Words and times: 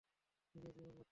নিজের 0.55 0.71
জীবন 0.71 0.87
বাচাও। 0.87 0.99